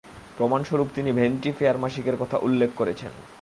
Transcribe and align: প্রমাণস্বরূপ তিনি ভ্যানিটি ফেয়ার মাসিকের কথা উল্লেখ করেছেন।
প্রমাণস্বরূপ 0.37 0.87
তিনি 0.95 1.09
ভ্যানিটি 1.11 1.49
ফেয়ার 1.51 1.77
মাসিকের 1.77 2.15
কথা 2.17 2.37
উল্লেখ 2.37 2.69
করেছেন। 2.75 3.11